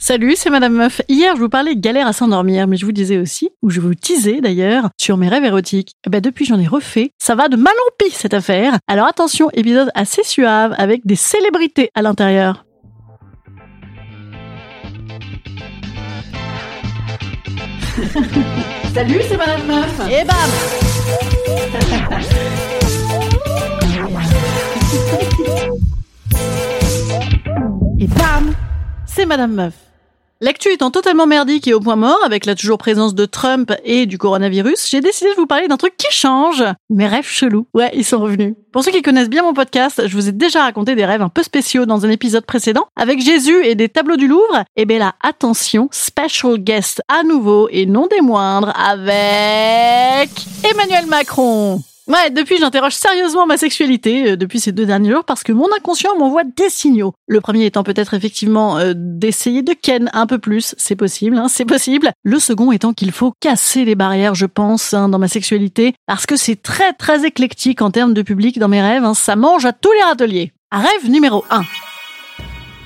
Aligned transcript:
Salut, 0.00 0.36
c'est 0.36 0.48
Madame 0.48 0.74
Meuf. 0.74 1.02
Hier, 1.08 1.34
je 1.36 1.40
vous 1.40 1.48
parlais 1.48 1.76
galère 1.76 2.06
à 2.06 2.12
s'endormir, 2.12 2.66
mais 2.68 2.76
je 2.76 2.86
vous 2.86 2.92
disais 2.92 3.18
aussi, 3.18 3.50
ou 3.62 3.68
je 3.68 3.80
vous 3.80 3.94
disais 3.94 4.40
d'ailleurs, 4.40 4.88
sur 4.96 5.16
mes 5.16 5.28
rêves 5.28 5.44
érotiques. 5.44 5.92
Eh 6.06 6.10
ben, 6.10 6.20
depuis, 6.20 6.44
j'en 6.46 6.58
ai 6.58 6.66
refait. 6.66 7.10
Ça 7.18 7.34
va 7.34 7.48
de 7.48 7.56
mal 7.56 7.74
en 7.74 7.90
pis, 7.98 8.12
cette 8.12 8.32
affaire. 8.32 8.78
Alors 8.86 9.06
attention, 9.06 9.50
épisode 9.52 9.90
assez 9.94 10.22
suave, 10.22 10.74
avec 10.78 11.04
des 11.04 11.16
célébrités 11.16 11.90
à 11.94 12.02
l'intérieur. 12.02 12.64
Salut, 18.94 19.20
c'est 19.28 19.36
Madame 19.36 19.66
Meuf. 19.66 20.00
Et 20.10 20.24
bam 20.24 20.36
Et 28.00 28.06
bam 28.06 28.54
C'est 29.06 29.26
Madame 29.26 29.52
Meuf. 29.52 29.74
L'actu 30.40 30.68
étant 30.70 30.92
totalement 30.92 31.26
merdique 31.26 31.66
et 31.66 31.74
au 31.74 31.80
point 31.80 31.96
mort, 31.96 32.20
avec 32.24 32.46
la 32.46 32.54
toujours 32.54 32.78
présence 32.78 33.12
de 33.12 33.24
Trump 33.24 33.72
et 33.84 34.06
du 34.06 34.18
coronavirus, 34.18 34.88
j'ai 34.88 35.00
décidé 35.00 35.30
de 35.30 35.34
vous 35.34 35.48
parler 35.48 35.66
d'un 35.66 35.76
truc 35.76 35.96
qui 35.96 36.06
change. 36.12 36.62
Mes 36.90 37.08
rêves 37.08 37.26
chelous. 37.26 37.66
Ouais, 37.74 37.90
ils 37.94 38.04
sont 38.04 38.20
revenus. 38.20 38.54
Pour 38.70 38.84
ceux 38.84 38.92
qui 38.92 39.02
connaissent 39.02 39.28
bien 39.28 39.42
mon 39.42 39.52
podcast, 39.52 40.00
je 40.06 40.14
vous 40.14 40.28
ai 40.28 40.32
déjà 40.32 40.62
raconté 40.62 40.94
des 40.94 41.04
rêves 41.04 41.22
un 41.22 41.28
peu 41.28 41.42
spéciaux 41.42 41.86
dans 41.86 42.06
un 42.06 42.10
épisode 42.10 42.46
précédent, 42.46 42.86
avec 42.94 43.20
Jésus 43.20 43.64
et 43.64 43.74
des 43.74 43.88
tableaux 43.88 44.16
du 44.16 44.28
Louvre. 44.28 44.62
Et 44.76 44.84
bien 44.84 45.00
là, 45.00 45.14
attention, 45.20 45.88
special 45.90 46.58
guest 46.58 47.02
à 47.08 47.24
nouveau, 47.24 47.68
et 47.72 47.86
non 47.86 48.06
des 48.06 48.20
moindres, 48.20 48.72
avec 48.78 50.30
Emmanuel 50.62 51.06
Macron. 51.06 51.80
Ouais, 52.08 52.30
depuis 52.30 52.56
j'interroge 52.56 52.94
sérieusement 52.94 53.46
ma 53.46 53.58
sexualité 53.58 54.30
euh, 54.30 54.36
depuis 54.36 54.60
ces 54.60 54.72
deux 54.72 54.86
derniers 54.86 55.10
jours 55.10 55.24
parce 55.24 55.42
que 55.42 55.52
mon 55.52 55.66
inconscient 55.76 56.16
m'envoie 56.16 56.42
des 56.44 56.70
signaux. 56.70 57.12
Le 57.26 57.42
premier 57.42 57.66
étant 57.66 57.82
peut-être 57.82 58.14
effectivement 58.14 58.78
euh, 58.78 58.94
d'essayer 58.96 59.60
de 59.60 59.74
ken 59.74 60.08
un 60.14 60.26
peu 60.26 60.38
plus, 60.38 60.74
c'est 60.78 60.96
possible, 60.96 61.36
hein, 61.36 61.48
c'est 61.48 61.66
possible. 61.66 62.10
Le 62.22 62.38
second 62.38 62.72
étant 62.72 62.94
qu'il 62.94 63.12
faut 63.12 63.34
casser 63.40 63.84
les 63.84 63.94
barrières, 63.94 64.34
je 64.34 64.46
pense, 64.46 64.94
hein, 64.94 65.10
dans 65.10 65.18
ma 65.18 65.28
sexualité 65.28 65.94
parce 66.06 66.24
que 66.24 66.36
c'est 66.36 66.62
très 66.62 66.94
très 66.94 67.26
éclectique 67.26 67.82
en 67.82 67.90
termes 67.90 68.14
de 68.14 68.22
public 68.22 68.58
dans 68.58 68.68
mes 68.68 68.80
rêves. 68.80 69.04
Hein, 69.04 69.12
ça 69.12 69.36
mange 69.36 69.66
à 69.66 69.74
tous 69.74 69.92
les 69.92 70.02
râteliers. 70.02 70.52
Rêve 70.72 71.10
numéro 71.10 71.44
1. 71.50 71.60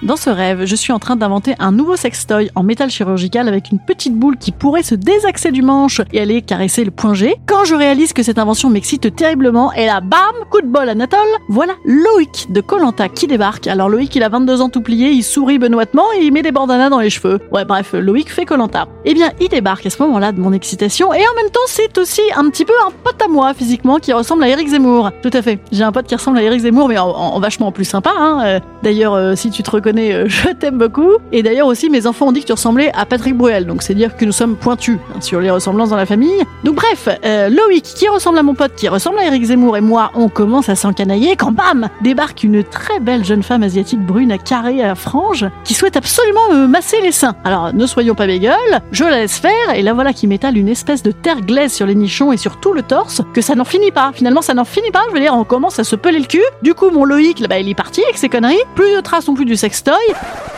Dans 0.00 0.14
ce 0.14 0.30
rêve, 0.30 0.64
je 0.64 0.76
suis 0.76 0.92
en 0.92 1.00
train 1.00 1.16
d'inventer 1.16 1.56
un 1.58 1.72
nouveau 1.72 1.96
sextoy 1.96 2.50
en 2.54 2.62
métal 2.62 2.88
chirurgical 2.88 3.48
avec 3.48 3.72
une 3.72 3.80
petite 3.80 4.14
boule 4.14 4.36
qui 4.36 4.52
pourrait 4.52 4.84
se 4.84 4.94
désaxer 4.94 5.50
du 5.50 5.60
manche 5.60 6.00
et 6.12 6.20
aller 6.20 6.40
caresser 6.40 6.84
le 6.84 6.92
point 6.92 7.14
G. 7.14 7.34
Quand 7.46 7.64
je 7.64 7.74
réalise 7.74 8.12
que 8.12 8.22
cette 8.22 8.38
invention 8.38 8.70
m'excite 8.70 9.16
terriblement, 9.16 9.72
et 9.72 9.86
là, 9.86 10.00
bam, 10.00 10.20
coup 10.52 10.60
de 10.60 10.68
bol 10.68 10.88
Anatole, 10.88 11.18
voilà 11.48 11.72
Loïc 11.84 12.46
de 12.50 12.60
Colanta 12.60 13.08
qui 13.08 13.26
débarque. 13.26 13.66
Alors 13.66 13.88
Loïc, 13.88 14.14
il 14.14 14.22
a 14.22 14.28
22 14.28 14.60
ans 14.60 14.68
tout 14.68 14.82
plié, 14.82 15.10
il 15.10 15.24
sourit 15.24 15.58
benoîtement 15.58 16.04
et 16.16 16.24
il 16.24 16.32
met 16.32 16.42
des 16.42 16.52
bandanas 16.52 16.90
dans 16.90 17.00
les 17.00 17.10
cheveux. 17.10 17.40
Ouais, 17.50 17.64
bref, 17.64 17.92
Loïc 17.92 18.32
fait 18.32 18.44
Colanta. 18.44 18.86
Eh 19.04 19.14
bien, 19.14 19.32
il 19.40 19.48
débarque 19.48 19.84
à 19.84 19.90
ce 19.90 20.00
moment-là 20.04 20.30
de 20.30 20.40
mon 20.40 20.52
excitation 20.52 21.12
et 21.12 21.22
en 21.26 21.34
même 21.34 21.50
temps, 21.50 21.58
c'est 21.66 21.98
aussi 21.98 22.22
un 22.36 22.48
petit 22.50 22.64
peu 22.64 22.74
un 22.86 22.92
pote 23.02 23.20
à 23.20 23.26
moi 23.26 23.52
physiquement 23.52 23.96
qui 23.96 24.12
ressemble 24.12 24.44
à 24.44 24.48
Eric 24.48 24.68
Zemmour. 24.68 25.10
Tout 25.24 25.30
à 25.32 25.42
fait. 25.42 25.58
J'ai 25.72 25.82
un 25.82 25.90
pote 25.90 26.06
qui 26.06 26.14
ressemble 26.14 26.38
à 26.38 26.42
Eric 26.42 26.60
Zemmour, 26.60 26.88
mais 26.88 26.98
en, 26.98 27.40
vachement 27.40 27.72
plus 27.72 27.84
sympa. 27.84 28.12
Hein. 28.16 28.42
Euh, 28.44 28.60
d'ailleurs, 28.84 29.14
euh, 29.14 29.34
si 29.34 29.50
tu 29.50 29.64
te 29.64 29.70
reconnais 29.72 29.87
euh, 29.96 30.24
je 30.28 30.48
t'aime 30.50 30.78
beaucoup. 30.78 31.12
Et 31.32 31.42
d'ailleurs 31.42 31.66
aussi, 31.66 31.90
mes 31.90 32.06
enfants 32.06 32.28
ont 32.28 32.32
dit 32.32 32.40
que 32.40 32.46
tu 32.46 32.52
ressemblais 32.52 32.90
à 32.94 33.06
Patrick 33.06 33.36
Bruel, 33.36 33.66
donc 33.66 33.82
c'est 33.82 33.94
dire 33.94 34.16
que 34.16 34.24
nous 34.24 34.32
sommes 34.32 34.56
pointus 34.56 34.98
hein, 35.14 35.20
sur 35.20 35.40
les 35.40 35.50
ressemblances 35.50 35.90
dans 35.90 35.96
la 35.96 36.06
famille. 36.06 36.42
Donc 36.64 36.76
bref, 36.76 37.08
euh, 37.24 37.48
Loïc, 37.48 37.84
qui 37.84 38.08
ressemble 38.08 38.38
à 38.38 38.42
mon 38.42 38.54
pote, 38.54 38.74
qui 38.76 38.88
ressemble 38.88 39.18
à 39.18 39.24
Eric 39.24 39.44
Zemmour, 39.44 39.76
et 39.76 39.80
moi, 39.80 40.10
on 40.14 40.28
commence 40.28 40.68
à 40.68 40.74
s'encanailler 40.74 41.36
quand 41.36 41.52
bam, 41.52 41.88
débarque 42.02 42.44
une 42.44 42.64
très 42.64 43.00
belle 43.00 43.24
jeune 43.24 43.42
femme 43.42 43.62
asiatique 43.62 44.00
brune 44.00 44.32
à 44.32 44.38
carré 44.38 44.82
à 44.82 44.94
frange, 44.94 45.46
qui 45.64 45.74
souhaite 45.74 45.96
absolument 45.96 46.52
me 46.52 46.66
masser 46.66 47.00
les 47.00 47.12
seins. 47.12 47.34
Alors 47.44 47.72
ne 47.72 47.86
soyons 47.86 48.14
pas 48.14 48.26
bégueules, 48.26 48.80
je 48.92 49.04
la 49.04 49.20
laisse 49.20 49.38
faire, 49.38 49.74
et 49.74 49.82
là 49.82 49.92
voilà 49.94 50.12
qui 50.12 50.26
m'étale 50.26 50.56
une 50.56 50.68
espèce 50.68 51.02
de 51.02 51.12
terre 51.12 51.40
glaise 51.40 51.72
sur 51.72 51.86
les 51.86 51.94
nichons 51.94 52.32
et 52.32 52.36
sur 52.36 52.58
tout 52.60 52.72
le 52.72 52.82
torse, 52.82 53.22
que 53.34 53.40
ça 53.40 53.54
n'en 53.54 53.64
finit 53.64 53.90
pas. 53.90 54.10
Finalement, 54.14 54.42
ça 54.42 54.54
n'en 54.54 54.64
finit 54.64 54.90
pas, 54.90 55.02
je 55.08 55.14
veux 55.14 55.20
dire, 55.20 55.34
on 55.34 55.44
commence 55.44 55.78
à 55.78 55.84
se 55.84 55.96
peler 55.96 56.18
le 56.18 56.26
cul. 56.26 56.42
Du 56.62 56.74
coup, 56.74 56.90
mon 56.90 57.04
Loïc, 57.04 57.40
là, 57.40 57.48
bah, 57.48 57.58
il 57.58 57.68
est 57.68 57.74
parti 57.74 58.02
avec 58.02 58.16
ses 58.16 58.28
conneries. 58.28 58.58
Plus 58.74 58.94
de 58.94 59.00
traces 59.00 59.28
non 59.28 59.34
plus 59.34 59.44
du 59.44 59.56
sextoy. 59.78 60.14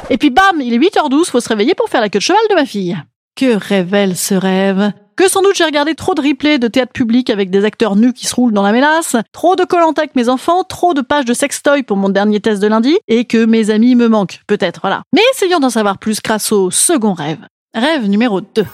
Et 0.09 0.19
puis 0.19 0.31
bam, 0.31 0.61
il 0.61 0.73
est 0.73 0.79
8h12, 0.79 1.27
faut 1.27 1.41
se 1.41 1.49
réveiller 1.49 1.75
pour 1.75 1.89
faire 1.89 2.01
la 2.01 2.09
queue 2.09 2.19
de 2.19 2.23
cheval 2.23 2.41
de 2.49 2.55
ma 2.55 2.65
fille. 2.65 2.97
Que 3.37 3.55
révèle 3.55 4.17
ce 4.17 4.35
rêve? 4.35 4.93
Que 5.17 5.29
sans 5.29 5.43
doute 5.43 5.55
j'ai 5.55 5.65
regardé 5.65 5.95
trop 5.95 6.15
de 6.15 6.23
replays 6.23 6.59
de 6.59 6.69
théâtre 6.69 6.93
public 6.93 7.29
avec 7.29 7.51
des 7.51 7.65
acteurs 7.65 7.97
nus 7.97 8.15
qui 8.15 8.27
se 8.27 8.35
roulent 8.35 8.53
dans 8.53 8.63
la 8.63 8.73
mélasse, 8.73 9.17
trop 9.33 9.57
de 9.57 9.65
colanta 9.65 10.03
avec 10.03 10.17
mes 10.17 10.29
enfants, 10.29 10.65
trop 10.65 10.95
de 10.95 11.03
pages 11.03 11.27
de 11.27 11.35
sextoy 11.35 11.83
pour 11.83 11.99
mon 11.99 12.09
dernier 12.09 12.41
test 12.41 12.63
de 12.63 12.67
lundi, 12.67 12.97
et 13.09 13.27
que 13.27 13.45
mes 13.45 13.71
amis 13.71 13.95
me 13.95 14.09
manquent, 14.09 14.41
peut-être, 14.47 14.81
voilà. 14.81 15.03
Mais 15.15 15.23
essayons 15.35 15.59
d'en 15.59 15.71
savoir 15.71 15.99
plus 15.99 16.21
grâce 16.23 16.51
au 16.53 16.71
second 16.71 17.13
rêve. 17.13 17.41
Rêve 17.75 18.09
numéro 18.09 18.41
2. 18.41 18.65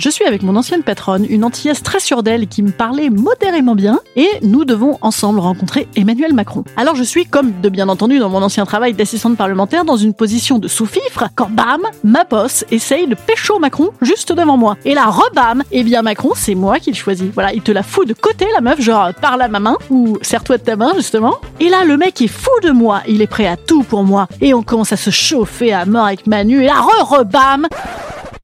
Je 0.00 0.08
suis 0.08 0.24
avec 0.24 0.42
mon 0.42 0.56
ancienne 0.56 0.82
patronne, 0.82 1.26
une 1.28 1.44
antillaise 1.44 1.82
très 1.82 2.00
sûre 2.00 2.22
d'elle 2.22 2.46
qui 2.46 2.62
me 2.62 2.70
parlait 2.70 3.10
modérément 3.10 3.74
bien, 3.74 4.00
et 4.16 4.30
nous 4.40 4.64
devons 4.64 4.96
ensemble 5.02 5.40
rencontrer 5.40 5.88
Emmanuel 5.94 6.32
Macron. 6.32 6.64
Alors 6.78 6.96
je 6.96 7.02
suis, 7.02 7.26
comme 7.26 7.60
de 7.60 7.68
bien 7.68 7.86
entendu 7.90 8.18
dans 8.18 8.30
mon 8.30 8.42
ancien 8.42 8.64
travail 8.64 8.94
d'assistante 8.94 9.36
parlementaire, 9.36 9.84
dans 9.84 9.98
une 9.98 10.14
position 10.14 10.58
de 10.58 10.68
sous-fifre, 10.68 11.28
quand 11.34 11.50
bam, 11.50 11.82
ma 12.02 12.24
boss 12.24 12.64
essaye 12.70 13.08
de 13.08 13.14
pécho 13.14 13.58
Macron 13.58 13.90
juste 14.00 14.32
devant 14.32 14.56
moi. 14.56 14.78
Et 14.86 14.94
là, 14.94 15.04
rebam, 15.04 15.64
eh 15.70 15.82
bien 15.82 16.00
Macron, 16.00 16.30
c'est 16.34 16.54
moi 16.54 16.78
qui 16.78 16.92
le 16.92 16.96
choisis. 16.96 17.28
Voilà, 17.34 17.52
il 17.52 17.60
te 17.60 17.70
la 17.70 17.82
fout 17.82 18.08
de 18.08 18.14
côté, 18.14 18.46
la 18.54 18.62
meuf, 18.62 18.80
genre 18.80 19.10
parle 19.20 19.42
à 19.42 19.48
ma 19.48 19.60
main, 19.60 19.76
ou 19.90 20.16
serre-toi 20.22 20.56
de 20.56 20.62
ta 20.62 20.76
main, 20.76 20.94
justement. 20.96 21.36
Et 21.60 21.68
là, 21.68 21.84
le 21.84 21.98
mec 21.98 22.22
est 22.22 22.26
fou 22.26 22.48
de 22.62 22.70
moi, 22.70 23.02
il 23.06 23.20
est 23.20 23.26
prêt 23.26 23.46
à 23.46 23.58
tout 23.58 23.82
pour 23.82 24.02
moi, 24.02 24.28
et 24.40 24.54
on 24.54 24.62
commence 24.62 24.94
à 24.94 24.96
se 24.96 25.10
chauffer 25.10 25.74
à 25.74 25.84
mort 25.84 26.06
avec 26.06 26.26
Manu, 26.26 26.62
et 26.62 26.68
là, 26.68 26.80
re-rebam 26.80 27.68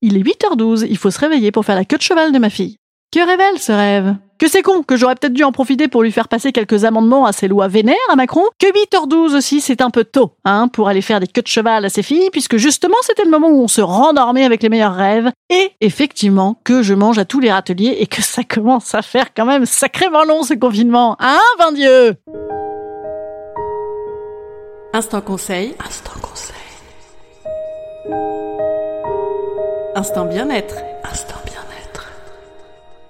il 0.03 0.17
est 0.17 0.23
8h12, 0.23 0.87
il 0.89 0.97
faut 0.97 1.11
se 1.11 1.19
réveiller 1.19 1.53
pour 1.53 1.65
faire 1.65 1.77
la 1.77 1.85
queue 1.85 1.97
de 1.97 2.03
cheval 2.03 2.33
de 2.33 2.39
ma 2.39 2.51
fille. 2.51 2.77
Que 3.13 3.21
révèle 3.27 3.59
ce 3.59 3.73
rêve? 3.73 4.17
Que 4.39 4.49
c'est 4.49 4.61
con, 4.61 4.83
que 4.83 4.97
j'aurais 4.97 5.15
peut-être 5.15 5.33
dû 5.33 5.45
en 5.45 5.53
profiter 5.53 5.89
pour 5.89 6.03
lui 6.03 6.13
faire 6.13 6.29
passer 6.29 6.53
quelques 6.53 6.85
amendements 6.85 7.25
à 7.25 7.33
ses 7.33 7.49
lois 7.49 7.69
vénères 7.69 7.97
à 8.11 8.17
Macron. 8.17 8.43
Que 8.59 8.67
8h12 8.67 9.35
aussi, 9.35 9.63
c'est 9.63 9.81
un 9.81 9.89
peu 9.89 10.05
tôt, 10.05 10.33
hein, 10.45 10.69
pour 10.69 10.89
aller 10.89 11.01
faire 11.01 11.21
des 11.21 11.27
queues 11.27 11.41
de 11.41 11.47
cheval 11.47 11.87
à 11.87 11.89
ses 11.89 12.03
filles, 12.03 12.29
puisque 12.31 12.59
justement 12.59 12.97
c'était 13.03 13.25
le 13.25 13.31
moment 13.31 13.49
où 13.49 13.63
on 13.63 13.69
se 13.69 13.81
rendormait 13.81 14.45
avec 14.45 14.63
les 14.63 14.69
meilleurs 14.69 14.95
rêves. 14.95 15.31
Et 15.49 15.71
effectivement, 15.81 16.61
que 16.65 16.83
je 16.83 16.93
mange 16.93 17.19
à 17.19 17.25
tous 17.25 17.41
les 17.41 17.51
râteliers 17.51 17.97
et 17.99 18.07
que 18.07 18.21
ça 18.21 18.45
commence 18.45 18.95
à 18.95 19.01
faire 19.01 19.33
quand 19.35 19.47
même 19.47 19.65
sacrément 19.65 20.25
long 20.25 20.43
ce 20.43 20.53
confinement. 20.55 21.17
Hein, 21.19 21.39
vain 21.59 21.73
Dieu 21.73 22.17
Instant 24.93 25.21
conseil. 25.21 25.75
Instant 25.87 26.21
conseil. 26.21 26.57
Instant 29.97 30.27
bien-être. 30.27 30.75
Instant 31.11 31.37
bien-être. 31.47 32.07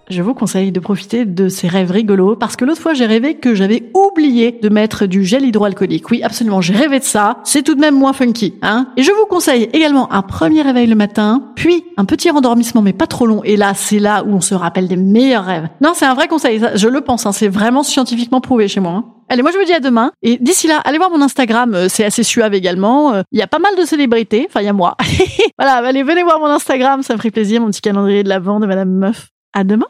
Je 0.08 0.22
vous 0.22 0.34
conseille 0.34 0.70
de 0.70 0.78
profiter 0.78 1.24
de 1.24 1.48
ces 1.48 1.66
rêves 1.66 1.90
rigolos 1.90 2.36
parce 2.36 2.54
que 2.54 2.64
l'autre 2.64 2.80
fois 2.80 2.94
j'ai 2.94 3.06
rêvé 3.06 3.34
que 3.34 3.56
j'avais 3.56 3.90
oublié 3.92 4.52
de 4.62 4.68
mettre 4.68 5.06
du 5.06 5.24
gel 5.24 5.44
hydroalcoolique. 5.44 6.08
Oui, 6.12 6.22
absolument, 6.22 6.60
j'ai 6.60 6.74
rêvé 6.74 7.00
de 7.00 7.04
ça. 7.04 7.38
C'est 7.42 7.64
tout 7.64 7.74
de 7.74 7.80
même 7.80 7.96
moins 7.96 8.12
funky, 8.12 8.54
hein. 8.62 8.86
Et 8.96 9.02
je 9.02 9.10
vous 9.10 9.26
conseille 9.26 9.68
également 9.72 10.12
un 10.12 10.22
premier 10.22 10.62
réveil 10.62 10.86
le 10.86 10.94
matin, 10.94 11.50
puis 11.56 11.84
un 11.96 12.04
petit 12.04 12.30
rendormissement 12.30 12.82
mais 12.82 12.92
pas 12.92 13.08
trop 13.08 13.26
long. 13.26 13.42
Et 13.42 13.56
là, 13.56 13.72
c'est 13.74 13.98
là 13.98 14.22
où 14.22 14.28
on 14.28 14.40
se 14.40 14.54
rappelle 14.54 14.86
des 14.86 14.94
meilleurs 14.94 15.44
rêves. 15.44 15.68
Non, 15.80 15.90
c'est 15.92 16.06
un 16.06 16.14
vrai 16.14 16.28
conseil, 16.28 16.62
je 16.72 16.86
le 16.86 17.00
pense, 17.00 17.26
hein. 17.26 17.32
c'est 17.32 17.48
vraiment 17.48 17.82
scientifiquement 17.82 18.40
prouvé 18.40 18.68
chez 18.68 18.78
moi. 18.78 18.92
Hein. 18.92 19.04
Allez, 19.28 19.42
moi 19.42 19.50
je 19.50 19.58
vous 19.58 19.64
dis 19.64 19.72
à 19.72 19.80
demain. 19.80 20.12
Et 20.22 20.38
d'ici 20.38 20.68
là, 20.68 20.80
allez 20.84 20.98
voir 20.98 21.10
mon 21.10 21.20
Instagram, 21.20 21.74
euh, 21.74 21.88
c'est 21.88 22.04
assez 22.04 22.22
suave 22.22 22.54
également. 22.54 23.14
Euh, 23.14 23.22
il 23.32 23.38
y 23.38 23.42
a 23.42 23.46
pas 23.46 23.58
mal 23.58 23.74
de 23.76 23.84
célébrités, 23.84 24.46
enfin 24.48 24.60
il 24.60 24.66
y 24.66 24.68
a 24.68 24.72
moi. 24.72 24.96
voilà, 25.58 25.86
allez, 25.86 26.02
venez 26.02 26.22
voir 26.22 26.38
mon 26.38 26.46
Instagram, 26.46 27.02
ça 27.02 27.14
me 27.14 27.18
ferait 27.18 27.30
plaisir, 27.30 27.60
mon 27.60 27.68
petit 27.68 27.80
calendrier 27.80 28.22
de 28.22 28.28
l'avant 28.28 28.60
de 28.60 28.66
Madame 28.66 28.90
Meuf. 28.90 29.28
À 29.52 29.64
demain 29.64 29.86